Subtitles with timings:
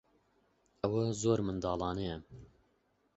[0.81, 2.17] ئەوە زۆر منداڵانەیە.